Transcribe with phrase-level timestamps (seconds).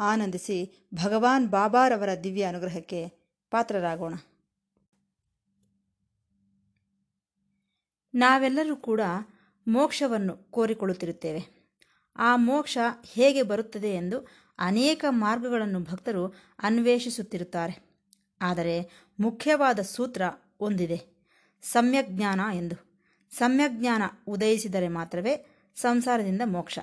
[0.00, 3.08] ಆನಂದಿಸಿ ಭಗವಾನ್ ಬಾಬಾರವರ ದಿವ್ಯ ಅನುಗ್ರಹಕ್ಕೆ
[3.50, 4.14] ಪಾತ್ರರಾಗೋಣ.
[8.14, 9.00] ನಾವೆಲ್ಲರೂ ಕೂಡ
[9.68, 11.58] ಮೋಕ್ಷವನ್ನು ಕೋರಿಕೊಳ್ಳುತ್ತಿರುತ್ತೇವೆ.
[12.16, 16.26] ಆ ಮೋಕ್ಷ ಹೇಗೆ ಬರುತ್ತದೆ ಎಂದು ಅನೇಕ ಮಾರ್ಗಗಳನ್ನು ಭಕ್ತರು
[16.58, 17.88] ಅನ್ವೇಷಿಸುತ್ತಿರುತ್ತಾರೆ.
[18.40, 20.22] ಆದರೆ ಮುಖ್ಯವಾದ ಸೂತ್ರ
[20.60, 21.28] ಒಂದಿದೆ.
[21.62, 23.00] ಸಮ್ಯಜ್ಞಾನ ಎಂದು.
[23.30, 26.78] ಸಮ್ಯಜ್ಞಾನ ಉದಯಿಸಿದರೆ ಮಾತ್ರವೇ ಸಂಸಾರದಿಂದ ಮೋಕ್ಷ.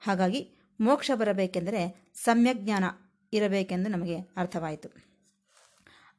[0.00, 2.84] ಹಾಗಾಗಿ ಮೋಕ್ಷ ಬರಬೇಕೆಂದರೆ ಸಮ್ಯಜ್ಞಾನ
[3.32, 4.88] ಇರಬೇಕೆಂದು ನಮಗೆ ಅರ್ಥವಾಯಿತು.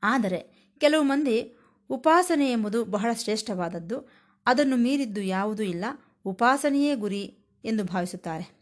[0.04, 1.58] ಆದರೆ ಕೆಲವು ಮಂದಿ
[1.90, 4.10] ಉಪಾಸನೆ ಎಂಬುದು ಬಹಳ ಶ್ರೇಷ್ಠವಾದದ್ದು.
[4.46, 5.86] ಅದನ್ನು ಮೀರಿದ್ದು ಯಾವುದೂ ಇಲ್ಲ.
[6.26, 8.56] ಉಪಾಸನೆಯೇ ಗುರಿ ಎಂದು ಭಾವಿಸುತ್ತಾರೆ.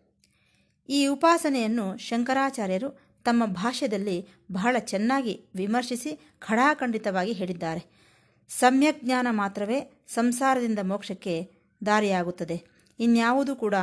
[0.90, 2.90] ಈ ಉಪಾಸನೆಯನ್ನು ಶಂಕರಾಚಾರ್ಯರು
[3.24, 8.04] ತಮ್ಮ ಭಾಷ್ಯದಲ್ಲಿ ಬಹಳ ಚೆನ್ನಾಗಿ ವಿಮರ್ಶಿಸಿ ಖಡಾಖಂಡಿತವಾಗಿ ಹೇಳಿದ್ದಾರೆ.
[8.50, 11.52] ಸಮ್ಯಜ್ಞಾನ ಮಾತ್ರವೇ ಸಂಸಾರದಿಂದ ಮೋಕ್ಷಕ್ಕೆ
[11.86, 12.64] ದಾರಿಯಾಗುತ್ತದೆ.
[13.00, 13.76] ಇನ್ಯಾವುದೂ ಕೂಡ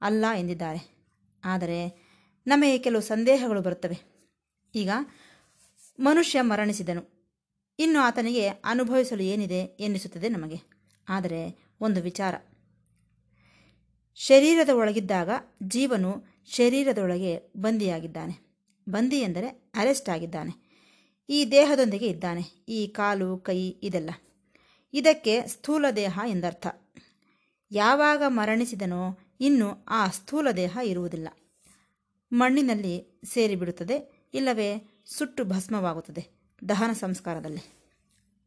[0.00, 0.95] ಅಲ್ಲ ಎಂದಿದ್ದಾರೆ.
[1.46, 2.06] ಆದರೆ
[2.46, 3.98] ನಮಗೆ ಕೆಲವು ಸಂದೇಹಗಳು ಬರುತ್ತವೆ.
[4.74, 4.90] ಈಗ
[6.00, 7.32] ಮನುಷ್ಯ ಮರಣಿಸಿದನು.
[7.78, 10.56] ಇನ್ನು ಆತನಿಗೆ ಅನುಭವಿಸಲು ಏನಿದೆ ಎನ್ನಿಸುತ್ತದೆ ನಮಗೆ.
[11.08, 12.34] ಆದರೆ ಒಂದು ವಿಚಾರ.
[14.14, 15.30] ಶರೀರದ ಒಳಗಿದ್ದಾಗ
[15.62, 18.46] ಜೀವನು ಶರೀರದೊಳಗೆ ಬಂದಿಯಾಗಿದ್ದಾನೆ.
[18.88, 20.66] ಬಂದಿ ಎಂದರೆ ಅರೆಸ್ಟ್ ಆಗಿದ್ದಾನೆ.
[21.28, 22.40] ಈ ದೇಹದೊಂದಿಗೆ ಇದ್ದಾನೆ.
[22.68, 24.10] ಈ ಕಾಲು, ಕೈ ಇದೆಲ್ಲ.
[24.92, 26.66] ಇದಕ್ಕೆ ಸ್ಥೂಲ ದೇಹ ಎಂದರ್ಥ.
[27.70, 31.28] ಯಾವಾಗ ಮರಣಿಸಿದನೋ ಇನ್ನು ಆ ಸ್ಥೂಲ ದೇಹ ಇರುವುದಿಲ್ಲ.
[32.32, 36.28] ಮಣ್ಣಿನಲ್ಲಿ ಸೇರಿಬಿಡುತ್ತದೆ, ಇಲ್ಲವೇ ಸುಟ್ಟು ಭಸ್ಮವಾಗುತ್ತದೆ
[36.68, 37.92] ದಹನ ಸಂಸ್ಕಾರದಲ್ಲಿ.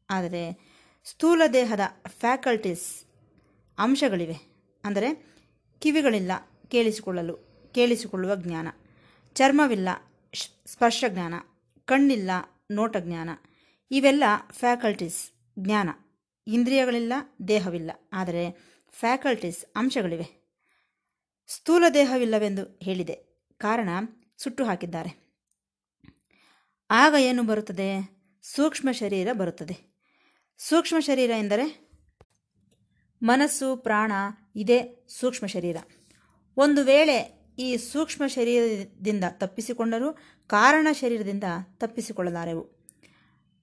[0.09, 0.69] ಆದರೆ
[1.05, 3.05] ಸ್ಥೂಲ ದೇಹದ ಫ್ಯಾಕಲ್ಟೀಸ್
[3.77, 4.35] ಅಂಶಗಳಿವೆ.
[4.85, 5.25] ಅಂದರೆ
[5.79, 6.31] ಕಿವಿಗಳಿಲ್ಲ
[6.67, 7.37] ಕೇಳಿಸಿಕೊಳ್ಳಲು,
[7.71, 8.67] ಕೇಳಿಸಿಕೊಳ್ಳುವ ಜ್ಞಾನ.
[9.35, 9.89] ಚರ್ಮವಿಲ್ಲ
[10.65, 11.33] ಸ್ಪರ್ಶ ಜ್ಞಾನ.
[11.85, 12.31] ಕಣ್ಣಿಲ್ಲ
[12.71, 13.29] ನೋಟ ಜ್ಞಾನ.
[13.91, 15.89] ಇವೆಲ್ಲ ಫ್ಯಾಕಲ್ಟೀಸ್ ಜ್ಞಾನ.
[16.47, 17.13] ಇಂದ್ರಿಯಗಳಿಲ್ಲ,
[17.47, 17.91] ದೇಹವಿಲ್ಲ.
[18.13, 18.51] ಆದರೆ
[18.91, 20.38] ಫ್ಯಾಕಲ್ಟೀಸ್ ಅಂಶಗಳಿವೆ.
[21.51, 23.13] ಸ್ಥೂಲ ದೇಹವಿಲ್ಲವೆಂದು ಹೇಳಿದೆ.
[23.57, 23.89] ಕಾರಣ,
[24.37, 25.29] ಸುಟ್ಟು ಹಾಕಿದ್ದಾರೆ.
[26.89, 28.19] ಆಗ ಏನು ಬರುತ್ತದೆ?
[28.43, 29.99] ಸೂಕ್ಷ್ಮ ಶರೀರ ಬರುತ್ತದೆ.
[30.57, 31.91] ಸೂಕ್ಷ್ಮ ಶರೀರ ಎಂದರೆ
[33.23, 34.11] ಮನಸ್ಸು, ಪ್ರಾಣ,
[34.55, 35.77] ಇದೇ ಸೂಕ್ಷ್ಮ ಶರೀರ.
[36.57, 40.17] ಒಂದು ವೇಳೆ ಈ ಸೂಕ್ಷ್ಮ ಶರೀರದಿಂದ ತಪ್ಪಿಸಿಕೊಂಡರೂ
[40.47, 41.43] ಕಾರಣ ಶರೀರದಿಂದ
[41.77, 42.63] ತಪ್ಪಿಸಿಕೊಳ್ಳಲಾರೆವು.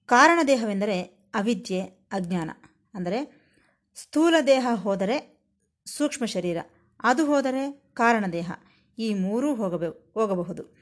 [0.05, 1.01] ಕಾರಣ ದೇಹವೆಂದರೆ
[1.33, 1.81] ಅವಿದ್ಯೆ,
[2.11, 2.49] ಅಜ್ಞಾನ.
[2.93, 3.47] ಅಂದರೆ
[3.95, 5.45] ಸ್ಥೂಲ ದೇಹ ಹೋದರೆ
[5.85, 6.57] ಸೂಕ್ಷ್ಮ ಶರೀರ.
[7.03, 8.51] ಅದು ಹೋದರೆ ಕಾರಣ ದೇಹ
[8.97, 10.77] ಈ ಮೂರೂ ಹೋಗಬೆ, ಹೋಗಬಹುದು.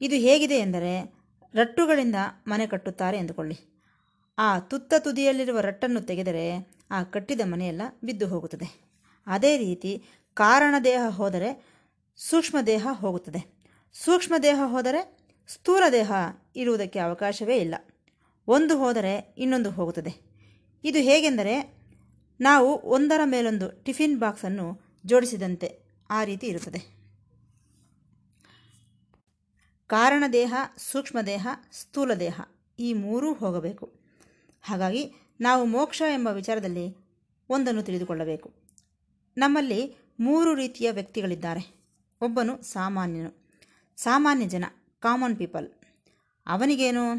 [0.00, 1.14] ಇದು ಹೇಗಿದೆ ಎಂದರೆ
[1.54, 2.14] ರಟ್ಟುಗಳಿಂದ
[2.46, 3.82] ಮನೆ ಕಟ್ಟುತ್ತಾರೆ ಎಂದುಕೊಳ್ಳಿ.
[4.38, 8.90] ಆ ತುತ್ತ ತುದಿಯಲ್ಲಿರುವ ರಟ್ಟನ್ನು ತೆಗೆದರೆ ಆ ಕಟ್ಟಿದ ಮನೆಯೆಲ್ಲ ಬಿದ್ದು ಹೋಗುತ್ತದೆ.
[9.26, 11.64] ಅದೇ ರೀತಿ ಕಾರಣ ದೇಹ ಹೋದರೆ
[12.16, 13.60] ಸೂಕ್ಷ್ಮ ದೇಹ ಹೋಗುತ್ತದೆ.
[13.92, 15.18] ಸೂಕ್ಷ್ಮ ದೇಹ ಹೋದರೆ
[15.48, 16.12] ಸ್ಥೂಲ ದೇಹ
[16.56, 17.74] ಇರುವುದಕ್ಕೆ ಅವಕಾಶವೇ ಇಲ್ಲ.
[18.48, 20.30] ಒಂದು ಹೋದರೆ ಇನ್ನೊಂದು ಹೋಗುತ್ತದೆ.
[20.84, 21.74] ಇದು ಹೇಗೆಂದರೆ
[22.40, 27.00] ನಾವು ಒಂದರ ಮೇಲೊಂದು ಟಿಫಿನ್ ಬಾಕ್ಸನ್ನು ಜೋಡಿಸಿದಂತೆ ಆ ರೀತಿ ಇರುತ್ತದೆ.
[29.86, 32.40] ಕಾರಣ ದೇಹ, ಸೂಕ್ಷ್ಮ ದೇಹ, ಸ್ಥೂಲ ದೇಹ
[32.78, 33.92] ಈ ಮೂರೂ ಹೋಗಬೇಕು.
[34.62, 36.96] ಹಾಗಾಗಿ ನಾವು ಮೋಕ್ಷ ಎಂಬ ವಿಚಾರದಲ್ಲಿ
[37.48, 38.54] ಒಂದನ್ನು ತಿಳಿದುಕೊಳ್ಳಬೇಕು.
[39.36, 41.80] ನಮ್ಮಲ್ಲಿ ಮೂರು ರೀತಿಯ ವ್ಯಕ್ತಿಗಳಿದ್ದಾರೆ.
[42.20, 43.48] ಒಬ್ಬನು ಸಾಮಾನ್ಯನು.
[43.96, 44.64] ಸಾಮಾನ್ಯ ಜನ,
[44.98, 45.72] ಕಾಮನ್ ಪೀಪಲ್.
[46.46, 47.14] ಅವನಿಗೇನು?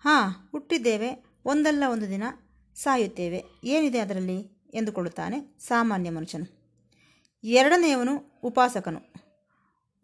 [0.00, 2.22] ಹಾಂ, ಹುಟ್ಟಿದ್ದೇವೆ, ಒಂದಲ್ಲ ಒಂದು ದಿನ
[2.74, 3.44] ಸಾಯುತ್ತೇವೆ.
[3.64, 4.58] ಏನಿದೆ ಅದರಲ್ಲಿ?
[4.74, 6.57] ಎಂದುಕೊಳ್ಳುತ್ತಾನೆ ಸಾಮಾನ್ಯ ಮನುಷ್ಯನು.
[7.44, 9.00] ಎರಡನೆಯವನು ಉಪಾಸಕನು.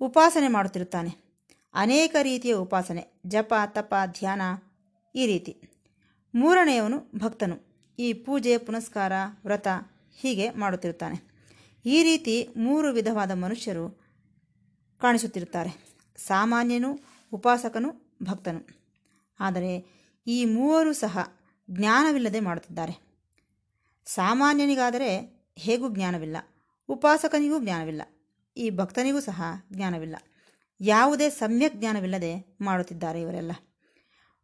[0.00, 1.25] ಉಪಾಸನೆ ಮಾಡುತ್ತಿರುತ್ತಾನೆ.
[1.75, 4.43] ಅನೇಕ ರೀತಿಯ ಉಪಾಸನೆ, ಜಪ, ತಪ, ಧ್ಯಾನ
[5.15, 5.62] ಈ ರೀತಿ.
[6.34, 7.75] ಮೂರನೆಯವನು ಭಕ್ತನು.
[7.99, 9.12] ಈ ಪೂಜೆ, ಪುನಸ್ಕಾರ,
[9.44, 9.69] ವ್ರತ
[10.17, 11.34] ಹೀಗೆ ಮಾಡುತ್ತಿರುತ್ತಾನೆ.
[11.87, 13.89] ಈ ರೀತಿ ಮೂರು ವಿಧವಾದ ಮನುಷ್ಯರು
[15.00, 15.99] ಕಾಣಿಸುತ್ತಿರುತ್ತಾರೆ.
[16.17, 16.99] ಸಾಮಾನ್ಯನು,
[17.32, 18.69] ಉಪಾಸಕನು, ಭಕ್ತನು.
[19.41, 19.87] ಆದರೆ
[20.26, 21.38] ಈ ಮೂವರು ಸಹ
[21.70, 22.99] ಜ್ಞಾನವಿಲ್ಲದೆ ಮಾಡುತ್ತಿದ್ದಾರೆ.
[24.05, 26.37] ಸಾಮಾನ್ಯನಿಗಾದರೆ ಹೇಗೂ ಜ್ಞಾನವಿಲ್ಲ.
[26.89, 28.03] ಉಪಾಸಕನಿಗೂ ಜ್ಞಾನವಿಲ್ಲ.
[28.57, 29.43] ಈ ಭಕ್ತನಿಗೂ ಸಹ
[29.73, 30.17] ಜ್ಞಾನವಿಲ್ಲ.
[30.81, 33.53] ಯಾವುದೇ ಸಮ್ಯಕ್ ಜ್ಞಾನವಿಲ್ಲದೆ ಮಾಡುತ್ತಿದ್ದಾರೆ ಇವರೆಲ್ಲ.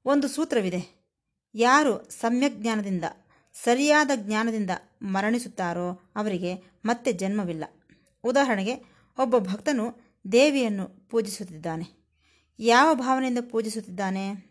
[0.04, 1.00] ಒಂದು ಸೂತ್ರವಿದೆ.
[1.54, 3.04] ಯಾರು ಸಮ್ಯಕ್ ಜ್ಞಾನದಿಂದ,
[3.52, 4.70] ಸರಿಯಾದ ಜ್ಞಾನದಿಂದ
[5.02, 6.54] ಮರಣಿಸುತ್ತಾರೋ ಅವರಿಗೆ
[6.84, 7.64] ಮತ್ತೆ ಜನ್ಮವಿಲ್ಲ.
[8.24, 8.74] ಉದಾಹರಣೆಗೆ,
[9.18, 10.00] ಒಬ್ಬ ಭಕ್ತನು
[10.32, 12.16] ದೇವಿಯನ್ನು ಪೂಜಿಸುತ್ತಿದ್ದಾನೆ.
[12.58, 14.50] ಯಾವ ಭಾವನೆಯಿಂದ ಪೂಜಿಸುತ್ತಿದ್ದಾನೆ?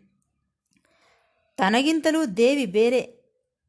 [1.56, 3.00] ತನಗಿಂತಲೂ ದೇವಿ ಬೇರೆ,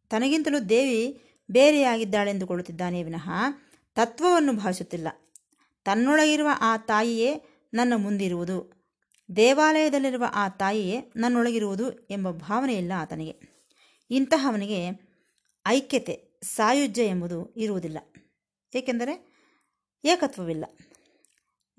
[0.10, 1.22] ತನಗಿಂತಲೂ ದೇವಿ
[1.52, 3.30] ಬೇರೆಯಾಗಿದ್ದಾಳೆಂದುಕೊಳ್ಳುತ್ತಿದ್ದಾನೆ ವಿನಃ
[3.96, 5.08] ತತ್ವವನ್ನು ಭಾವಿಸುತ್ತಿಲ್ಲ.
[5.86, 7.44] ತನ್ನೊಳಗಿರುವ ಆ ತಾಯಿಯೇ
[7.74, 8.82] ನನ್ನ ಮುಂದಿರುವುದು.
[9.36, 13.62] ದೇವಾಲಯದಲ್ಲಿರುವ ಆ ತಾಯಿಯೇ ನನ್ನೊಳಗಿರುವುದು ಎಂಬ ಭಾವನೆ ಇಲ್ಲ ಆತನಿಗೆ.
[14.10, 15.12] ಇಂತಹವನಿಗೆ
[15.68, 17.98] ಐಕ್ಯತೆ, ಸಾಯುಜ್ಯ ಎಂಬುದು ಇರುವುದಿಲ್ಲ.
[18.76, 19.32] ಏಕೆಂದರೆ
[20.06, 20.66] ಏಕತ್ವವಿಲ್ಲ.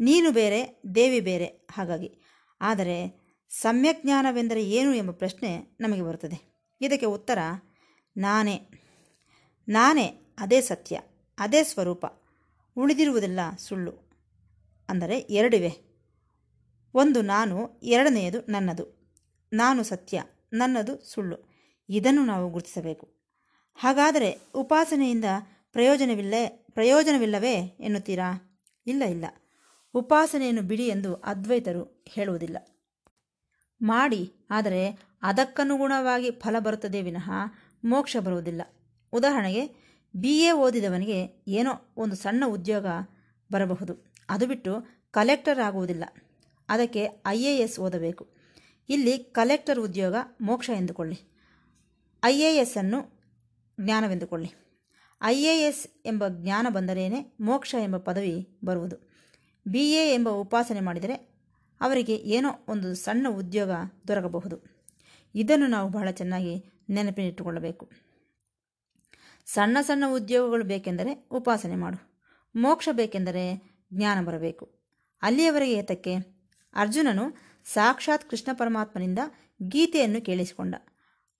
[0.01, 2.23] ನೀನು ಬೇರೆ, ದೇವಿ ಬೇರೆ ಹಾಗಾಗಿ.
[2.61, 6.67] ಆದರೆ ಸಮ್ಯಜ್ಞಾನವೆಂದರೆ ಏನು ಎಂಬ ಪ್ರಶ್ನೆ ನಮಗೆ ಬರುತ್ತದೆ.
[6.81, 7.39] ಇದಕ್ಕೆ ಉತ್ತರ
[8.17, 8.61] ನಾನೇ.
[9.69, 11.01] ನಾನೇ, ಅದೇ ಸತ್ಯ.
[11.39, 12.07] ಅದೇ ಸ್ವರೂಪ.
[12.77, 14.13] ಉಳಿದಿರುವುದೆಲ್ಲ ಸುಳ್ಳು.
[14.89, 15.93] ಅಂದರೆ ಎರಡಿವೆ.
[16.95, 19.03] ಒಂದು ನಾನು, ಎರಡನೆಯದು ನನ್ನದು.
[19.53, 21.37] ನಾನು ಸತ್ಯ, ನನ್ನದು ಸುಳ್ಳು.
[21.89, 23.09] ಇದನ್ನು ನಾವು ಗುರುತಿಸಬೇಕು.
[23.75, 25.25] ಹಾಗಾದರೆ ಉಪಾಸನೆಯಿಂದ
[25.73, 28.61] ಪ್ರಯೋಜನವಿಲ್ಲೇ, ಪ್ರಯೋಜನವಿಲ್ಲವೇ ಎನ್ನುತ್ತೀರಾ?
[28.87, 29.25] ಇಲ್ಲ ಇಲ್ಲ.
[29.95, 32.57] ಉಪಾಸನೆಯನ್ನು ಬಿಡಿ ಎಂದು ಅದ್ವೈತರು ಹೇಳುವುದಿಲ್ಲ.
[33.83, 37.31] ಮಾಡಿ, ಆದರೆ ಅದಕ್ಕನುಗುಣವಾಗಿ ಫಲ ಬರುತ್ತದೆ ವಿನಃ
[37.85, 38.63] ಮೋಕ್ಷ ಬರುವುದಿಲ್ಲ.
[39.13, 39.82] ಉದಾಹರಣೆಗೆ
[40.17, 42.87] ಬಿ ಎ ಓದಿದವನಿಗೆ ಏನೋ ಒಂದು ಸಣ್ಣ ಉದ್ಯೋಗ
[43.53, 44.15] ಬರಬಹುದು.
[44.31, 46.05] ಅದು ಬಿಟ್ಟು ಕಲೆಕ್ಟರ್ ಆಗುವುದಿಲ್ಲ.
[46.69, 48.29] ಅದಕ್ಕೆ ಐ ಎ ಎಸ್ ಓದಬೇಕು.
[48.89, 51.21] ಇಲ್ಲಿ ಕಲೆಕ್ಟರ್ ಉದ್ಯೋಗ ಮೋಕ್ಷ ಎಂದುಕೊಳ್ಳಿ.
[52.25, 53.23] ಐ ಎ ಎಸ್ ಅನ್ನು
[53.81, 54.53] ಜ್ಞಾನವೆಂದುಕೊಳ್ಳಿ.
[55.23, 58.97] ಐ ಎ ಎಸ್ ಎಂಬ ಜ್ಞಾನ ಬಂದರೇನೆ ಮೋಕ್ಷ ಎಂಬ ಪದವಿ ಬರುವುದು.
[59.69, 61.15] ಬಿ ಎ ಎಂಬ ಉಪಾಸನೆ ಮಾಡಿದರೆ
[61.81, 63.71] ಅವರಿಗೆ ಏನೋ ಒಂದು ಸಣ್ಣ ಉದ್ಯೋಗ
[64.09, 64.83] ದೊರಕಬಹುದು.
[65.35, 67.91] ಇದನ್ನು ನಾವು ಬಹಳ ಚೆನ್ನಾಗಿ ನೆನಪಿನಿಟ್ಟುಕೊಳ್ಳಬೇಕು.
[69.47, 71.99] ಸಣ್ಣ ಸಣ್ಣ ಉದ್ಯೋಗಗಳು ಬೇಕೆಂದರೆ ಉಪಾಸನೆ ಮಾಡು.
[72.55, 73.45] ಮೋಕ್ಷ ಬೇಕೆಂದರೆ
[73.93, 74.65] ಜ್ಞಾನ ಬರಬೇಕು.
[75.23, 76.13] ಅಲ್ಲಿಯವರೆಗೆ ಏತಕ್ಕೆ
[76.75, 77.25] ಅರ್ಜುನನು
[77.67, 79.19] ಸಾಕ್ಷಾತ್ ಕೃಷ್ಣ ಪರಮಾತ್ಮನಿಂದ
[79.63, 80.75] ಗೀತೆಯನ್ನು ಕೇಳಿಸಿಕೊಂಡ.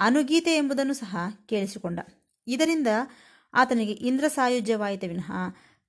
[0.01, 1.17] ಅನುಗೀತೆ ಎಂಬುದನ್ನು ಸಹ
[1.49, 2.01] ಕೇಳಿಸಿಕೊಂಡ.
[2.47, 2.89] ಇದರಿಂದ
[3.55, 5.31] ಆತನಿಗೆ ಇಂದ್ರ ಸಾಯುಜ್ಯವಾಯಿತ ವಿನಃ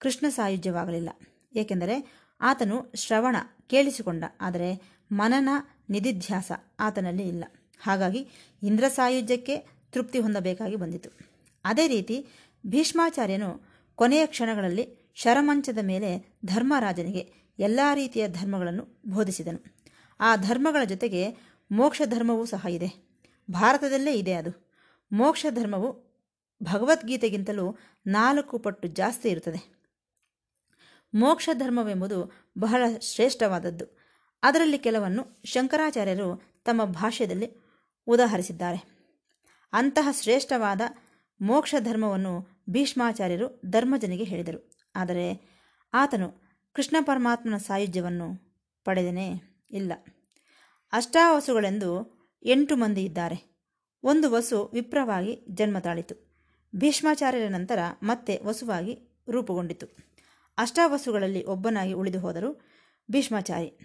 [0.01, 1.09] ಕೃಷ್ಣ ಸಾಯುಜ್ಯವಾಗಲಿಲ್ಲ.
[1.55, 1.95] ಏಕೆಂದರೆ
[2.41, 3.35] ಆತನು ಶ್ರವಣ
[3.67, 4.69] ಕೇಳಿಸಿಕೊಂಡ, ಆದರೆ
[5.11, 5.49] ಮನನ
[5.89, 7.43] ನಿಧಿಧ್ಯಾಸ ಆತನಲ್ಲಿ ಇಲ್ಲ.
[7.79, 8.21] ಹಾಗಾಗಿ
[8.63, 9.55] ಇಂದ್ರ ಸಾಯುಜ್ಯಕ್ಕೆ
[9.91, 11.32] ತೃಪ್ತಿ ಹೊಂದಬೇಕಾಗಿ ಬಂದಿತು.
[11.65, 12.27] ಅದೇ ರೀತಿ
[12.67, 13.61] ಭೀಷ್ಮಾಚಾರ್ಯನು
[13.95, 19.59] ಕೊನೆಯ ಕ್ಷಣಗಳಲ್ಲಿ ಶರಮಂಚದ ಮೇಲೆ ಧರ್ಮರಾಜನಿಗೆ ಎಲ್ಲ ರೀತಿಯ ಧರ್ಮಗಳನ್ನು ಬೋಧಿಸಿದನು.
[20.19, 21.29] ಆ ಧರ್ಮಗಳ ಜೊತೆಗೆ
[21.71, 23.19] ಮೋಕ್ಷ ಧರ್ಮವೂ ಸಹ ಇದೆ.
[23.51, 24.71] ಭಾರತದಲ್ಲೇ ಇದೆ ಅದು.
[25.11, 26.13] ಮೋಕ್ಷ ಧರ್ಮವು
[26.63, 27.77] ಭಗವದ್ಗೀತೆಗಿಂತಲೂ
[28.07, 29.89] ನಾಲ್ಕು ಪಟ್ಟು ಜಾಸ್ತಿ ಇರುತ್ತದೆ.
[31.15, 33.97] ಮೋಕ್ಷ ಧರ್ಮವೆಂಬುದು ಬಹಳ ಶ್ರೇಷ್ಠವಾದದ್ದು.
[34.43, 37.49] ಅದರಲ್ಲಿ ಕೆಲವನ್ನು ಶಂಕರಾಚಾರ್ಯರು ತಮ್ಮ ಭಾಷ್ಯದಲ್ಲಿ
[38.07, 38.83] ಉದಾಹರಿಸಿದ್ದಾರೆ.
[39.73, 40.81] ಅಂತಹ ಶ್ರೇಷ್ಠವಾದ
[41.43, 44.71] ಮೋಕ್ಷ ಧರ್ಮವನ್ನು ಭೀಷ್ಮಾಚಾರ್ಯರು ಧರ್ಮಜನಿಗೆ ಹೇಳಿದರು.
[44.95, 45.53] ಆದರೆ
[45.93, 46.43] ಆತನು
[46.73, 48.27] ಕೃಷ್ಣ ಪರಮಾತ್ಮನ ಸಾಯುಜ್ಯವನ್ನು
[48.83, 49.41] ಪಡೆದನೇ
[49.71, 49.93] ಇಲ್ಲ.
[50.93, 51.89] ಅಷ್ಟಾವಸುಗಳೆಂದು
[52.43, 53.63] ಎಂಟು ಮಂದಿ ಇದ್ದಾರೆ.
[54.03, 56.33] ಒಂದು ವಸು ವಿಪ್ರವಾಗಿ ಜನ್ಮ ತಾಳಿತು
[56.75, 59.87] ಭೀಷ್ಮಾಚಾರ್ಯರ ನಂತರ ಮತ್ತೆ ವಸುವಾಗಿ ರೂಪುಗೊಂಡಿತು.
[60.57, 62.61] ಅಷ್ಟಾವಸುಗಳಲ್ಲಿ ಒಬ್ಬನಾಗಿ ಉಳಿದು ಹೋದರು
[63.11, 63.79] ಭೀಷ್ಮಾಚಾರಿ.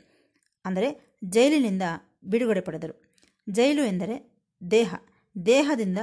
[0.64, 1.82] ಅಂದರೆ ಜೈಲಿನಿಂದ
[2.24, 3.16] ಬಿಡುಗಡೆ ಪಡೆದರು.
[3.50, 4.94] ಜೈಲು ಎಂದರೆ ದೇಹ.
[5.46, 5.98] ದೇಹದಿಂದ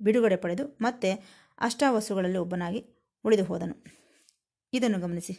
[0.00, 1.12] ಬಿಡುಗಡೆ ಪಡೆದು ಮತ್ತೆ
[1.58, 2.84] ಅಷ್ಟಾವಸುಗಳಲ್ಲಿ ಒಬ್ಬನಾಗಿ
[3.24, 3.84] ಉಳಿದು ಹೋದನು.
[4.72, 5.38] ಇದನ್ನು ಗಮನಿಸಿ.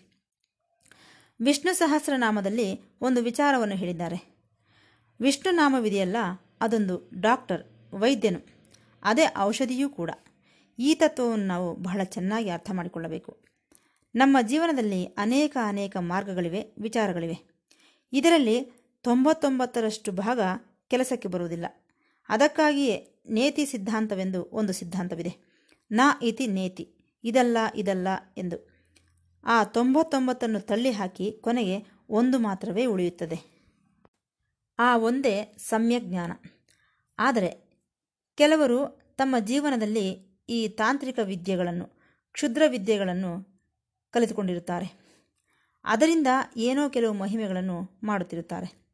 [1.41, 4.37] ವಿಷ್ಣು ಸಹಸ್ರನಾಮದಲ್ಲಿ ಒಂದು ವಿಚಾರವನ್ನು ಹೇಳಿದ್ದಾರೆ.
[5.21, 6.15] ವಿಷ್ಣು ನಾಮವಿದೆಯಲ್ಲ,
[6.61, 7.63] ಅದೊಂದು ಡಾಕ್ಟರ್,
[7.93, 8.57] ವೈದ್ಯನು.
[9.03, 10.11] ಅದೇ ಔಷಧಿಯೂ ಕೂಡ.
[10.79, 13.45] ಈ ತತ್ವವನ್ನು ನಾವು ಬಹಳ ಚೆನ್ನಾಗಿ ಅರ್ಥ ಮಾಡಿಕೊಳ್ಳಬೇಕು.
[14.15, 17.57] ನಮ್ಮ ಜೀವನದಲ್ಲಿ ಅನೇಕ ಅನೇಕ ಮಾರ್ಗಗಳಿವೆ, ವಿಚಾರಗಳಿವೆ.
[18.13, 20.39] ಇದರಲ್ಲಿ ತೊಂಬತ್ತೊಂಬತ್ತರಷ್ಟು ಭಾಗ
[20.87, 21.65] ಕೆಲಸಕ್ಕೆ ಬರುವುದಿಲ್ಲ.
[22.29, 25.31] ಅದಕ್ಕಾಗಿಯೇ ನೇತಿ ಸಿದ್ಧಾಂತವೆಂದು ಒಂದು ಸಿದ್ಧಾಂತವಿದೆ.
[25.91, 28.07] ನ ಇತಿ ನೇತಿ, ಇದಲ್ಲ ಇದಲ್ಲ
[28.37, 28.77] ಎಂದು.
[29.43, 33.57] ಆ ತೊಂಬತ್ತೊಂಬತ್ತನ್ನು ತಳ್ಳಿ ಹಾಕಿ ಕೊನೆಗೆ ಒಂದು ಮಾತ್ರವೇ ಉಳಿಯುತ್ತದೆ.
[34.79, 36.31] ಆ ಒಂದೇ ಸಮ್ಯಜ್ಞಾನ
[37.19, 37.67] ಆದರೆ
[38.35, 38.79] ಕೆಲವರು
[39.15, 40.09] ತಮ್ಮ ಜೀವನದಲ್ಲಿ
[40.49, 41.85] ಈ ತಾಂತ್ರಿಕ ವಿದ್ಯೆಗಳನ್ನು,
[42.31, 43.31] ಕ್ಷುದ್ರ ವಿದ್ಯೆಗಳನ್ನು
[44.11, 45.07] ಕಲಿತುಕೊಂಡಿರುತ್ತಾರೆ.
[45.85, 48.86] ಅದರಿಂದ ಏನೋ ಕೆಲವು ಮಹಿಮೆಗಳನ್ನು ಮಾಡುತ್ತಿರುತ್ತಾರೆ.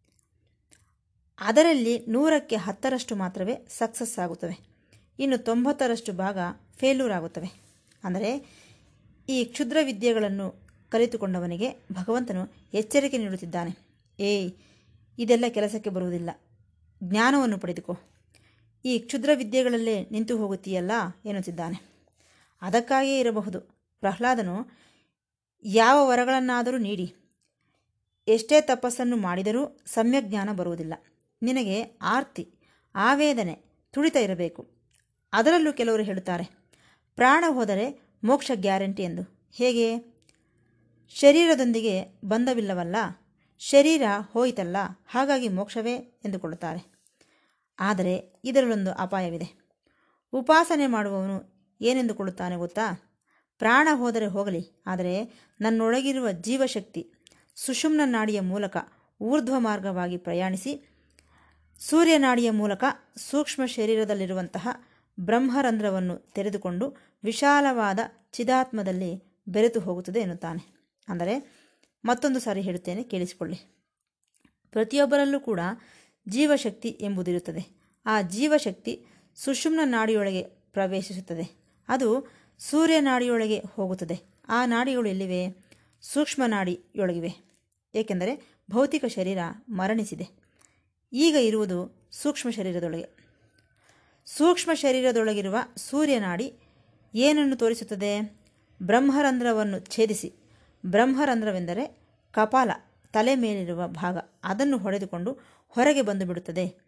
[1.39, 4.73] ಅದರಲ್ಲಿ ನೂರಕ್ಕೆ ಹತ್ತರಷ್ಟು ಮಾತ್ರವೇ ಸಕ್ಸಸ್ ಆಗುತ್ತವೆ.
[5.19, 6.37] ಇನ್ನು ತೊಂಬತ್ತರಷ್ಟು ಭಾಗ
[6.77, 7.61] ಫೇಲ್ಯೂರ್ ಆಗುತ್ತವೆ.
[8.03, 8.45] ಅಂದರೆ
[9.29, 13.77] ಈ ಕ್ಷುದ್ರ ವಿದ್ಯೆಗಳನ್ನು ಕಲಿತುಕೊಂಡವನಿಗೆ ಭಗವಂತನು ಎಚ್ಚರಿಕೆ ನೀಡುತ್ತಿದ್ದಾನೆ.
[14.19, 14.49] ಏ
[15.19, 16.29] ಇದೆಲ್ಲ ಕೆಲಸಕ್ಕೆ ಬರುವುದಿಲ್ಲ.
[17.03, 17.97] ಜ್ಞಾನವನ್ನು ಪಡೆದುಕೋ.
[18.85, 20.91] ಈ ಕ್ಷುದ್ರ ವಿದ್ಯೆಗಳಲ್ಲೇ ನಿಂತು ಹೋಗುತ್ತೀಯಲ್ಲ
[21.25, 21.93] ಎನ್ನುತ್ತಿದ್ದಾನೆ.
[22.61, 23.59] ಅದಕ್ಕಾಗಿಯೇ ಇರಬಹುದು.
[23.99, 24.71] ಪ್ರಹ್ಲಾದನು,
[25.63, 27.15] ಯಾವ ವರಗಳನ್ನಾದರೂ ನೀಡಿ.
[28.27, 30.93] ಎಷ್ಟೇ ತಪಸ್ಸನ್ನು ಮಾಡಿದರೂ ಸಮ್ಯಜ್ಞಾನ ಬರುವುದಿಲ್ಲ.
[31.43, 32.43] ನಿನಗೆ ಆರ್ತಿ,
[32.95, 33.55] ಆವೇದನೆ
[33.93, 34.61] ತುಳಿತ ಇರಬೇಕು.
[35.33, 36.45] ಅದರಲ್ಲೂ ಕೆಲವರು ಹೇಳುತ್ತಾರೆ,
[37.15, 37.85] ಪ್ರಾಣ ಹೋದರೆ
[38.23, 39.23] ಮೋಕ್ಷ ಗ್ಯಾರಂಟಿ ಎಂದು.
[39.53, 39.87] ಹೇಗೆ?
[41.15, 41.95] ಶರೀರದೊಂದಿಗೆ
[42.25, 42.95] ಬಂಧವಿಲ್ಲವಲ್ಲ,
[43.59, 44.77] ಶರೀರ ಹೋಯಿತಲ್ಲ,
[45.11, 46.81] ಹಾಗಾಗಿ ಮೋಕ್ಷವೇ ಎಂದುಕೊಳ್ಳುತ್ತಾರೆ.
[47.79, 49.47] ಆದರೆ ಇದರಲ್ಲೊಂದು ಅಪಾಯವಿದೆ.
[50.33, 51.37] ಉಪಾಸನೆ ಮಾಡುವವನು
[51.81, 52.87] ಏನೆಂದುಕೊಳ್ಳುತ್ತಾನೆ ಗೊತ್ತಾ?
[53.57, 55.15] ಪ್ರಾಣ ಹೋದರೆ ಹೋಗಲಿ, ಆದರೆ
[55.61, 57.13] ನನ್ನೊಳಗಿರುವ ಜೀವಶಕ್ತಿ
[57.55, 58.77] ಸುಷುಮ್ನ ನಾಡಿಯ ಮೂಲಕ
[59.21, 60.71] ಊರ್ಧ್ವ ಮಾರ್ಗವಾಗಿ ಪ್ರಯಾಣಿಸಿ
[61.79, 62.83] ಸೂರ್ಯನಾಡಿಯ ಮೂಲಕ
[63.17, 64.67] ಸೂಕ್ಷ್ಮ ಶರೀರದಲ್ಲಿರುವಂತಹ
[65.19, 67.99] ಬ್ರಹ್ಮರಂಧ್ರವನ್ನು ತೆರೆದುಕೊಂಡು ವಿಶಾಲವಾದ
[68.31, 70.73] ಚಿದಾತ್ಮದಲ್ಲಿ ಬೆರೆತು ಹೋಗುತ್ತದೆ ಎನ್ನುತ್ತಾನೆ.
[71.07, 71.63] ಅಂದರೆ
[72.05, 73.55] ಮತ್ತೊಂದು ಸಾರಿ ಹೇಳುತ್ತೇನೆ, ಕೇಳಿಸಿಕೊಳ್ಳಿ.
[74.71, 75.59] ಪ್ರತಿಯೊಬ್ಬರಲ್ಲೂ ಕೂಡ
[76.29, 77.83] ಜೀವಶಕ್ತಿ ಎಂಬುದಿರುತ್ತದೆ.
[78.05, 81.63] ಆ ಜೀವಶಕ್ತಿ ಸುಷುಮ್ನ ನಾಡಿಯೊಳಗೆ ಪ್ರವೇಶಿಸುತ್ತದೆ.
[81.87, 82.27] ಅದು
[82.59, 84.19] ಸೂರ್ಯ ನಾಡಿಯೊಳಗೆ ಹೋಗುತ್ತದೆ.
[84.49, 85.65] ಆ ನಾಡಿಗಳು ಎಲ್ಲಿವೆ?
[86.01, 87.33] ಸೂಕ್ಷ್ಮ ನಾಡಿಯೊಳಗಿವೆ.
[87.95, 89.37] ಏಕೆಂದರೆ ಭೌತಿಕ ಶರೀರ
[89.69, 90.43] ಮರಣಿಸಿದೆ.
[91.13, 93.05] ಈಗ ಇರುವುದು ಸೂಕ್ಷ್ಮ ಶರೀರದೊಳಗೆ.
[94.25, 96.53] ಸೂಕ್ಷ್ಮ ಶರೀರದೊಳಗಿರುವ ಸೂರ್ಯನಾಡಿ
[97.15, 98.41] ಏನನ್ನು ತೋರಿಸುತ್ತದೆ?
[98.83, 100.33] ಬ್ರಹ್ಮರಂಧ್ರವನ್ನು ಛೇದಿಸಿ.
[100.85, 101.97] ಬ್ರಹ್ಮರಂಧ್ರವೆಂದರೆ
[102.31, 102.69] ಕಪಾಲ,
[103.13, 104.17] ತಲೆ ಮೇಲಿರುವ ಭಾಗ.
[104.43, 106.83] ಅದನ್ನು ಹೊಡೆದುಕೊಂಡು ಹೊರಗೆ ಬಂದು ಬಿಡುತ್ತದೆ.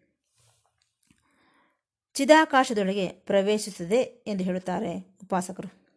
[2.14, 5.88] ಚಿದಾಕಾಶದೊಳಗೆ ಪ್ರವೇಶಿಸುತ್ತದೆ ಎಂದು ಹೇಳುತ್ತಾರೆ ಉಪಾಸಕರು.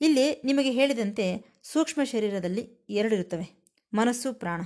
[0.00, 3.64] ಇಲ್ಲಿ ನಿಮಗೆ ಹೇಳಿದಂತೆ ಸೂಕ್ಷ್ಮ ಶರೀರದಲ್ಲಿ ಎರಡಿರುತ್ತವೆ
[3.94, 4.62] ಮನಸ್ಸು, ಪ್ರಾಣ.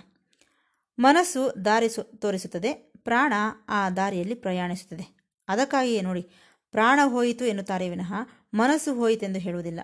[0.98, 3.32] ಮನಸ್ಸು ದಾರಿ ತೋರಿಸುತ್ತದೆ, ಪ್ರಾಣ
[3.68, 5.16] ಆ ದಾರಿಯಲ್ಲಿ ಪ್ರಯಾಣಿಸುತ್ತದೆ.
[5.48, 6.22] ಅದಕ್ಕಾಗಿಯೇ ನೋಡಿ,
[6.70, 8.14] ಪ್ರಾಣ ಹೋಯಿತು ಎನ್ನುತ್ತಾರೆ ವಿನಃ
[8.54, 9.80] ಮನಸ್ಸು ಹೋಯಿತೆಂದು ಹೇಳುವುದಿಲ್ಲ.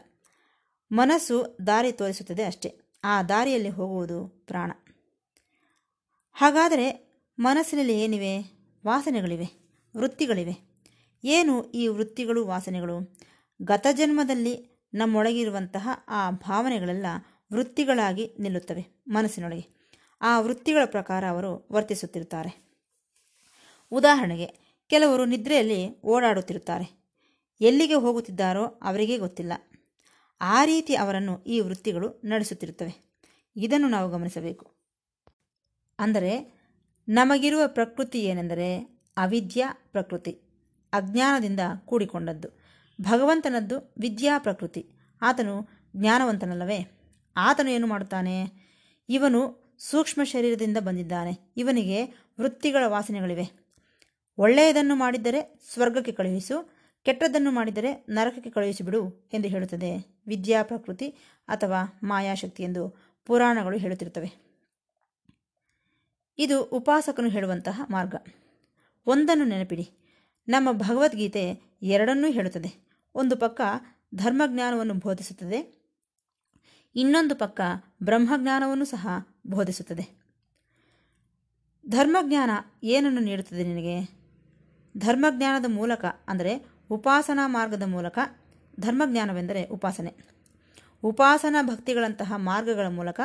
[0.92, 4.72] ಮನಸ್ಸು ದಾರಿ ತೋರಿಸುತ್ತದೆ ಅಷ್ಟೇ, ಆ ದಾರಿಯಲ್ಲಿ ಹೋಗುವುದು ಪ್ರಾಣ.
[6.32, 8.38] ಹಾಗಾದರೆ ಮನಸ್ಸಿನಲ್ಲಿ ಏನಿವೆ?
[8.86, 9.46] ವಾಸನೆಗಳಿವೆ,
[9.96, 10.74] ವೃತ್ತಿಗಳಿವೆ.
[11.24, 13.18] ಏನು ಈ ವೃತ್ತಿಗಳು, ವಾಸನೆಗಳು?
[13.62, 17.06] ಗತಜನ್ಮದಲ್ಲಿ ನಮ್ಮೊಳಗಿರುವಂತಹ ಆ ಭಾವನೆಗಳೆಲ್ಲ
[17.52, 19.73] ವೃತ್ತಿಗಳಾಗಿ ನಿಲ್ಲುತ್ತವೆ ಮನಸ್ಸಿನೊಳಗೆ.
[20.26, 22.78] ಆ ವೃತ್ತಿಗಳ ಪ್ರಕಾರ ಅವರು ವರ್ತಿಸುತ್ತಿರುತ್ತಾರೆ.
[23.90, 27.04] ಉದಾಹರಣೆಗೆ, ಕೆಲವರು ನಿದ್ರೆಯಲ್ಲಿ ಓಡಾಡುತ್ತಿರುತ್ತಾರೆ.
[27.60, 29.52] ಎಲ್ಲಿಗೆ ಹೋಗುತ್ತಿದ್ದಾರೋ ಅವರಿಗೆ ಗೊತ್ತಿಲ್ಲ.
[30.40, 33.14] ಆ ರೀತಿ ಅವರನ್ನು ಈ ವೃತ್ತಿಗಳು ನಡೆಸುತ್ತಿರುತ್ತವೆ.
[33.56, 34.70] ಇದನ್ನು ನಾವು ಗಮನಿಸಬೇಕು.
[35.98, 36.60] ಅಂದರೆ,
[37.08, 40.30] ನಮಗಿರುವ ಪ್ರಕೃತಿ ಏನೆಂದರೆ ಅವಿದ್ಯಾ ಪ್ರಕೃತಿ,
[40.92, 42.48] ಅಜ್ಞಾನದಿಂದ ಕೂಡಿಕೊಂಡದ್ದು.
[43.00, 44.90] ಭಗವಂತನದ್ದು ವಿದ್ಯಾ ಪ್ರಕೃತಿ.
[45.22, 46.90] ಆತನು ಜ್ಞಾನವಂತನಲ್ಲವೇ?
[47.36, 48.64] ಆತನು ಏನು ಮಾಡುತ್ತಾನೆ?
[49.08, 51.52] ಇವನು ಸೂಕ್ಷ್ಮ ಶರೀರದಿಂದ ಬಂದಿದ್ದಾನೆ.
[51.56, 52.04] ಇವನಿಗೆ
[52.40, 53.64] ವೃತ್ತಿಗಳ ವಾಸನೆಗಳಿವೆ.
[54.38, 60.20] ಒಳ್ಳೆಯದನ್ನು ಮಾಡಿದ್ದರೆ ಸ್ವರ್ಗಕ್ಕೆ ಕಳುಹಿಸು, ಕೆಟ್ಟದ್ದನ್ನು ಮಾಡಿದರೆ ನರಕಕ್ಕೆ ಕಳುಹಿಸಿಬಿಡು ಎಂದು ಹೇಳುತ್ತದೆ.
[60.26, 61.08] ವಿದ್ಯಾ ಪ್ರಕೃತಿ
[61.48, 64.44] ಅಥವಾ ಮಾಯಾಶಕ್ತಿ ಎಂದು ಪುರಾಣಗಳು ಹೇಳುತ್ತಿರುತ್ತವೆ.
[66.38, 68.14] ಇದು ಉಪಾಸಕನು ಹೇಳುವಂತಹ ಮಾರ್ಗ.
[69.06, 69.90] ಒಂದನ್ನು ನೆನಪಿಡಿ.
[70.48, 72.88] ನಮ್ಮ ಭಗವದ್ಗೀತೆ ಎರಡನ್ನೂ ಹೇಳುತ್ತದೆ.
[73.14, 73.60] ಒಂದು ಪಕ್ಕ
[74.14, 75.84] ಧರ್ಮಜ್ಞಾನವನ್ನು ಬೋಧಿಸುತ್ತದೆ.
[76.94, 77.60] ಇನ್ನೊಂದು ಪಕ್ಕ
[78.02, 79.08] ಬ್ರಹ್ಮಜ್ಞಾನವನ್ನು ಸಹ
[79.46, 80.24] ಬೋಧಿಸುತ್ತದೆ.
[81.88, 82.50] ಧರ್ಮಜ್ಞಾನ
[82.82, 84.24] ಏನನ್ನು ನೀಡುತ್ತದೆ ನಿನಗೆ?
[84.96, 88.18] ಧರ್ಮಜ್ಞಾನದ ಮೂಲಕ ಅಂದರೆ ಉಪಾಸನಾ ಮಾರ್ಗದ ಮೂಲಕ
[88.80, 90.14] ಧರ್ಮಜ್ಞಾನವೆಂದರೆ ಉಪಾಸನೆ.
[91.02, 93.20] ಉಪಾಸನಾ ಭಕ್ತಿಗಳಂತಹ ಮಾರ್ಗಗಳ ಮೂಲಕ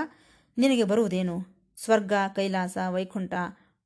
[0.58, 1.46] ನಿನಗೆ ಬರುವುದೇನು?
[1.78, 3.34] ಸ್ವರ್ಗ, ಕೈಲಾಸ, ವೈಕುಂಠ,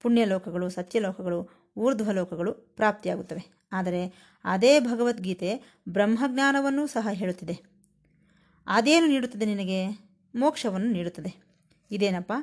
[0.02, 3.68] ಪುಣ್ಯಲೋಕಗಳು, ಸತ್ಯಲೋಕಗಳು, ಊರ್ಧ್ವಲೋಕಗಳು ಪ್ರಾಪ್ತಿಯಾಗುತ್ತವೆ.
[3.74, 4.14] ಆದರೆ
[4.46, 7.60] ಅದೇ ಭಗವದ್ಗೀತೆ ಬ್ರಹ್ಮಜ್ಞಾನವನ್ನೂ ಸಹ ಹೇಳುತ್ತಿದೆ.
[8.68, 9.88] ಅದೇನು ನೀಡುತ್ತದೆ ನಿನಗೆ?
[10.36, 11.43] ಮೋಕ್ಷವನ್ನು ನೀಡುತ್ತದೆ.
[11.94, 12.34] ಇದೇನಪ್ಪ?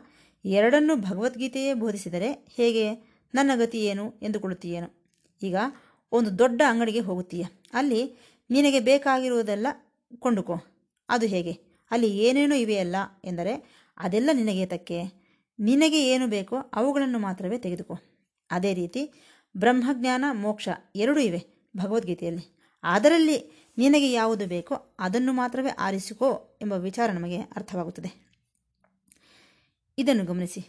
[0.44, 2.94] ಎರಡನ್ನೂ ಭಗವದ್ಗೀತೆಯೇ ಬೋಧಿಸಿದರೆ ಹೇಗೆ?
[3.34, 5.12] ನನ್ನ ಗತಿ ಏನು ಎಂದುಕೊಳ್ಳುತ್ತೀಯೇನು?
[5.42, 5.56] ಈಗ
[6.12, 7.44] ಒಂದು ದೊಡ್ಡ ಅಂಗಡಿಗೆ ಹೋಗುತ್ತೀಯ.
[7.72, 8.16] ಅಲ್ಲಿ
[8.50, 9.66] ನಿನಗೆ ಬೇಕಾಗಿರುವುದೆಲ್ಲ
[10.18, 10.54] ಕೊಂಡುಕೋ.
[11.08, 11.52] ಅದು ಹೇಗೆ?
[11.90, 15.02] ಅಲ್ಲಿ ಏನೇನೋ ಇವೆಯಲ್ಲ ಎಂದರೆ ಅದೆಲ್ಲ ನಿನಗೆ ತಕ್ಕೆ
[15.60, 17.98] ನಿನಗೆ ಏನು ಬೇಕೋ ಅವುಗಳನ್ನು ಮಾತ್ರವೇ ತೆಗೆದುಕೋ.
[18.50, 19.12] ಅದೇ ರೀತಿ
[19.56, 22.60] ಬ್ರಹ್ಮಜ್ಞಾನ, ಮೋಕ್ಷ ಎರಡೂ ಇವೆ ಭಗವದ್ಗೀತೆಯಲ್ಲಿ.
[22.82, 28.29] ಅದರಲ್ಲಿ ನಿನಗೆ ಯಾವುದು ಬೇಕೋ ಅದನ್ನು ಮಾತ್ರವೇ ಆರಿಸಿಕೋ ಎಂಬ ವಿಚಾರ ನಮಗೆ ಅರ್ಥವಾಗುತ್ತದೆ.
[30.00, 30.62] ಇದನ್ನು ಗಮನಿಸಿ.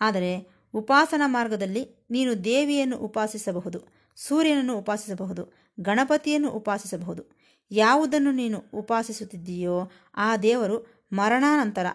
[0.00, 0.32] ಆದರೆ
[0.74, 3.78] ಉಪಾಸನಾ ಮಾರ್ಗದಲ್ಲಿ ನೀನು ದೇವಿಯನ್ನು ಉಪಾಸಿಸಬಹುದು,
[4.16, 5.42] ಸೂರ್ಯನನ್ನು ಉಪಾಸಿಸಬಹುದು,
[5.80, 7.22] ಗಣಪತಿಯನ್ನು ಉಪಾಸಿಸಬಹುದು.
[7.70, 9.76] ಯಾವುದನ್ನು ನೀನು ಉಪಾಸಿಸುತ್ತಿದ್ದೀಯೋ
[10.16, 10.76] ಆ ದೇವರು
[11.12, 11.86] ಮರಣಾನಂತರ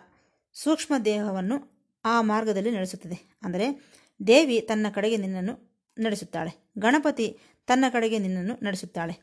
[0.55, 1.57] ಸೂಕ್ಷ್ಮ ದೇಹವನ್ನು
[2.05, 3.17] ಆ ಮಾರ್ಗದಲ್ಲಿ ನಡೆಸುತ್ತದೆ.
[3.43, 3.65] ಅಂದರೆ
[4.27, 5.55] ದೇವಿ ತನ್ನ ಕಡೆಗೆ ನಿನ್ನನ್ನು
[5.98, 7.27] ನಡೆಸುತ್ತಾಳೆ, ಗಣಪತಿ
[7.67, 9.15] ತನ್ನ ಕಡೆಗೆ ನಿನ್ನನ್ನು ನಡೆಸುತ್ತಾಳೆ.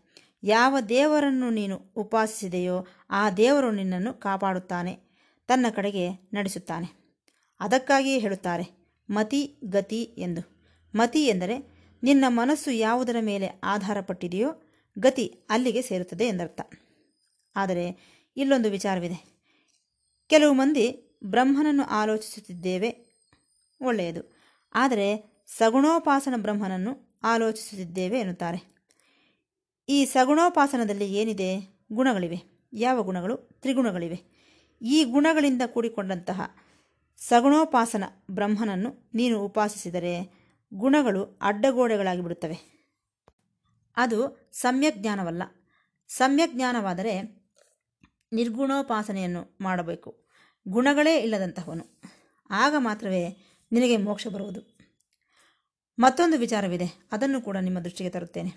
[0.43, 2.77] ಯಾವ ದೇವರನ್ನು ನೀನು ಉಪಾಸಿಸಿದೆಯೋ
[3.11, 4.93] ಆ ದೇವರು ನಿನ್ನನ್ನು ಕಾಪಾಡುತ್ತಾನೆ,
[5.49, 7.04] ತನ್ನ ಕಡೆಗೆ ನಡೆಸುತ್ತಾನೆ.
[7.61, 10.55] ಅದಕ್ಕಾಗಿಯೇ ಹೇಳುತ್ತಾರೆ, ಮತಿ, ಗತಿ ಎಂದು.
[10.95, 11.59] ಮತಿ ಎಂದರೆ,
[12.03, 14.63] ನಿನ್ನ ಮನಸ್ಸು ಯಾವುದರ ಮೇಲೆ ಆಧಾರಪಟ್ಟಿದೆಯೋ,
[14.99, 16.61] ಗತಿ ಅಲ್ಲಿಗೆ ಸೇರುತ್ತದೆ ಎಂದರ್ಥ.
[17.57, 17.99] ಆದರೆ,
[18.37, 19.43] ಇಲ್ಲೊಂದು ವಿಚಾರವಿದೆ.
[20.27, 23.07] ಕೆಲವು ಮಂದಿ ಬ್ರಹ್ಮನನ್ನು ಆಲೋಚಿಸುತ್ತಿದ್ದೇವೆ,
[23.83, 24.37] ಒಳ್ಳೆಯದು.
[24.75, 28.75] ಆದರೆ, ಸಗುಣೋಪಾಸನ ಬ್ರಹ್ಮನನ್ನು ಆಲೋಚಿಸುತ್ತಿದ್ದೇವೆ ಎನ್ನುತ್ತಾರೆ.
[29.89, 31.75] ಈ ಸಗುಣೋಪಾಸನದಲ್ಲಿ ಏನಿದೆ?
[31.93, 32.69] ಗುಣಗಳಿವೆ.
[32.73, 33.37] ಯಾವ ಗುಣಗಳು?
[33.37, 34.35] ತ್ರಿಗುಣಗಳಿವೆ.
[34.83, 36.41] ಈ ಗುಣಗಳಿಂದ ಕೂಡಿಕೊಂಡಂತಹ
[37.17, 40.45] ಸಗುಣೋಪಾಸನ ಬ್ರಹ್ಮನನ್ನು ನೀನು ಉಪಾಸಿಸಿದರೆ
[40.75, 42.75] ಗುಣಗಳು ಅಡ್ಡಗೋಡೆಗಳಾಗಿ ಬಿಡುತ್ತವೆ
[43.97, 45.43] ಅದು ಸಮ್ಯಕ್ ಜ್ಞಾನವಲ್ಲ.
[46.09, 47.45] ಸಮ್ಯಕ್ ಜ್ಞಾನವಾದರೆ
[48.33, 50.29] ನಿರ್ಗುಣೋಪಾಸನೆಯನ್ನು ಮಾಡಬೇಕು.
[50.69, 52.01] ಗುಣಗಳೇ ಇಲ್ಲದಂತಹವನು.
[52.51, 53.37] ಆಗ ಮಾತ್ರವೇ
[53.73, 54.79] ನಿನಗೆ ಮೋಕ್ಷ ಬರುವುದು.
[55.99, 56.85] ಮತ್ತೊಂದು ವಿಚಾರವಿದೆ.
[57.13, 58.51] ಅದನ್ನು ಕೂಡ ನಿಮ್ಮ ದೃಷ್ಟಿಗೆ ತರುತ್ತೇನೆ.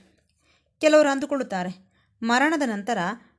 [0.82, 1.92] ಕೆಲವರು ಅಂದುಕೊಳ್ಳುತ್ತಾರೆ,
[2.24, 2.98] ಮರಣದ ನಂತರ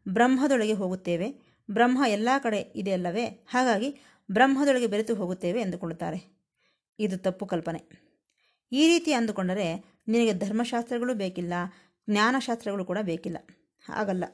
[0.08, 1.32] ಬ್ರಹ್ಮದೊಳಗೆ ಹೋಗುತ್ತೇವೆ.
[1.70, 6.38] ಬ್ರಹ್ಮ ಎಲ್ಲ ಕಡೆ ಇದೆಯಲ್ಲವೇ ಹಾಗಾಗಿ ಬ್ರಹ್ಮದೊಳಗೆ ಬೆರೆತು ಹೋಗುತ್ತೇವೆ ಎಂದುಕೊಳ್ಳುತ್ತಾರೆ.
[6.98, 7.80] ಇದು ತಪ್ಪು ಕಲ್ಪನೆ.
[8.72, 9.74] ಈ ರೀತಿ ಅಂದುಕೊಂಡರೆ
[10.08, 11.52] ನಿನಗೆ ಧರ್ಮಶಾಸ್ತ್ರಗಳು ಬೇಕಿಲ್ಲ,
[12.10, 13.36] ಜ್ಞಾನಶಾಸ್ತ್ರಗಳು ಕೂಡ ಬೇಕಿಲ್ಲ.
[13.88, 14.24] ಹಾಗಲ್ಲ,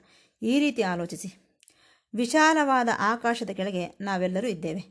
[0.43, 1.29] ಈ ರೀತಿ ಆಲೋಚಿಸಿ.
[2.15, 4.83] ವಿಶಾಲವಾದ ಆಕಾಶದ ಕೆಳಗೆ ನಾವೆಲ್ಲರೂ ಇದ್ದೇವೆ.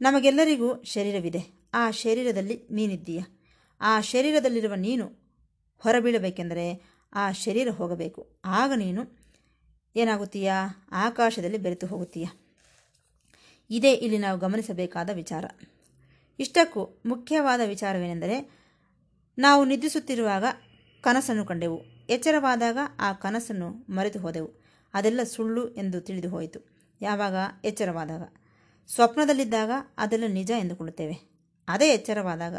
[0.00, 1.40] ನಮಗೆಲ್ಲರಿಗೂ ಶರೀರವಿದೆ.
[1.74, 3.22] ಆ ಶರೀರದಲ್ಲಿ ನೀನಿದ್ದೀಯ.
[3.80, 5.06] ಆ ಶರೀರದಲ್ಲಿರುವ ನೀನು
[5.78, 6.66] ಹೊರಬೀಳಬೇಕೆಂದರೆ
[7.12, 8.40] ಆ ಶರೀರ ಹೋಗಬೇಕು.
[8.44, 9.02] ಆಗ ನೀನು
[9.96, 10.56] ಏನಾಗುತ್ತೀಯಾ?
[10.92, 12.26] ಆಕಾಶದಲ್ಲಿ ಬೆರೆತು ಹೋಗುತ್ತೀಯ?
[13.70, 15.44] ಇದೇ ಇಲ್ಲಿ ನಾವು ಗಮನಿಸಬೇಕಾದ ವಿಚಾರ.
[16.38, 18.60] ಇಷ್ಟಕ್ಕೂ ಮುಖ್ಯವಾದ ವಿಚಾರವೇನೆಂದರೆ,
[19.38, 20.44] ನಾವು ನಿದ್ರಿಸುತ್ತಿರುವಾಗ
[21.00, 21.82] ಕನಸನ್ನು ಕಂಡೆವು.
[22.10, 24.50] ಎಚ್ಚರವಾದಾಗ ಆ ಕನಸನ್ನು ಮರೆತು ಹೋದೆವು.
[24.94, 26.60] ಅದೆಲ್ಲ ಸುಳ್ಳು ಎಂದು ತಿಳಿದು ಹೋಯಿತು.
[27.00, 27.34] ಯಾವಾಗ?
[27.64, 28.22] ಎಚ್ಚರವಾದಾಗ.
[28.88, 31.30] ಸ್ವಪ್ನದಲ್ಲಿದ್ದಾಗ ಅದೆಲ್ಲ ನಿಜ ಎಂದುಕೊಳ್ಳುತ್ತೇವೆ.
[31.68, 32.56] ಅದೇ ಎಚ್ಚರವಾದಾಗ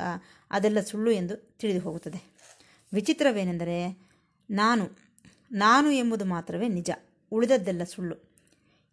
[0.51, 2.37] ಅದೆಲ್ಲ ಸುಳ್ಳು ಎಂದು ತಿಳಿದು ಹೋಗುತ್ತದೆ.
[2.93, 4.07] ವಿಚಿತ್ರವೇನೆಂದರೆ,
[4.49, 4.89] ನಾನು
[5.51, 6.91] ನಾನು ಎಂಬುದು ಮಾತ್ರವೇ ನಿಜ.
[7.31, 8.15] ಉಳಿದದ್ದೆಲ್ಲ ಸುಳ್ಳು.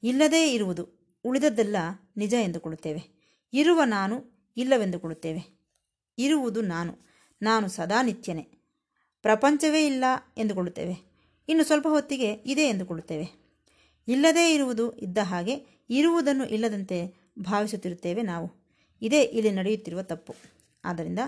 [0.02, 1.76] ಇಲ್ಲದೇ ಇರುವುದು ಉಳಿದದ್ದೆಲ್ಲ
[2.16, 3.02] ನಿಜ ಎಂದುಕೊಳ್ಳುತ್ತೇವೆ.
[3.52, 4.24] ಇರುವ ನಾನು
[4.56, 5.58] ಇಲ್ಲವೆಂದುಕೊಳ್ಳುತ್ತೇವೆ.
[6.18, 6.98] ಇರುವುದು ನಾನು.
[7.42, 8.42] ನಾನು ಸದಾ ನಿತ್ಯನೆ.
[9.22, 10.04] ಪ್ರಪಂಚವೇ ಇಲ್ಲ
[10.36, 11.08] ಎಂದುಕೊಳ್ಳುತ್ತೇವೆ.
[11.48, 13.48] ಇನ್ನು ಸ್ವಲ್ಪ ಹೊತ್ತಿಗೆ ಇದೆ ಎಂದುಕೊಳ್ಳುತ್ತೇವೆ.
[14.08, 18.50] ಇಲ್ಲದೇ ಇರುವುದು ಇದ್ದ ಹಾಗೆ ಇರುವುದನ್ನು ಇಲ್ಲದಂತೆ ಭಾವಿಸುತ್ತಿರುತ್ತೇವೆ ನಾವು.
[19.02, 20.34] ಇದೇ ಇಲ್ಲಿ ನಡೆಯುತ್ತಿರುವ ತಪ್ಪು.
[20.84, 21.18] ಆದ್ದರಿಂದ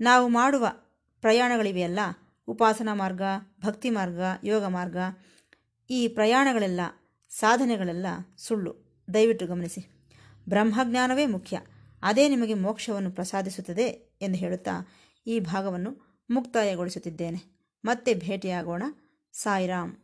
[0.00, 0.66] ನಾವು ಮಾಡುವ
[1.20, 1.98] ಪ್ರಯಾಣಗಳಿವೆಯಲ್ಲ.
[2.46, 3.22] ಉಪಾಸನಾ ಮಾರ್ಗ,
[3.60, 4.96] ಭಕ್ತಿ ಮಾರ್ಗ, ಯೋಗ ಮಾರ್ಗ.
[5.90, 6.80] ಈ ಪ್ರಯಾಣಗಳೆಲ್ಲ,
[7.30, 8.06] ಸಾಧನೆಗಳೆಲ್ಲ
[8.38, 8.81] ಸುಳ್ಳು.
[9.14, 9.90] ದಯವಿಟ್ಟು ಗಮನಿಸಿ.
[10.48, 11.60] ಬ್ರಹ್ಮಜ್ಞಾನವೇ ಮುಖ್ಯ.
[12.02, 13.86] ಅದೇ ನಿಮಗೆ ಮೋಕ್ಷವನ್ನು ಪ್ರಸಾದಿಸುತ್ತದೆ
[14.22, 14.88] ಎಂದು ಹೇಳುತ್ತಾ
[15.26, 17.70] ಈ ಭಾಗವನ್ನು ಮುಕ್ತಾಯಗೊಳಿಸುತ್ತಿದ್ದೇನೆ.
[17.84, 18.82] ಮತ್ತೆ ಭೇಟಿಯಾಗೋಣ.
[19.32, 19.96] ಸಾಯಿರಾಮ್.